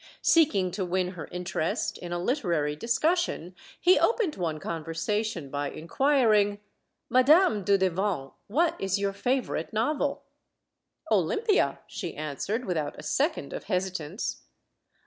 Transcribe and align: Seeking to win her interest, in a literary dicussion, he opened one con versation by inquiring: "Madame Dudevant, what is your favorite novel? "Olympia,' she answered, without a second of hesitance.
Seeking 0.23 0.71
to 0.71 0.83
win 0.83 1.09
her 1.09 1.27
interest, 1.31 1.99
in 1.99 2.11
a 2.11 2.17
literary 2.17 2.75
dicussion, 2.75 3.53
he 3.79 3.99
opened 3.99 4.35
one 4.35 4.59
con 4.59 4.83
versation 4.83 5.51
by 5.51 5.69
inquiring: 5.69 6.59
"Madame 7.07 7.63
Dudevant, 7.63 8.33
what 8.47 8.75
is 8.81 8.97
your 8.97 9.13
favorite 9.13 9.71
novel? 9.71 10.23
"Olympia,' 11.11 11.81
she 11.85 12.15
answered, 12.17 12.65
without 12.65 12.95
a 12.97 13.03
second 13.03 13.53
of 13.53 13.65
hesitance. 13.65 14.41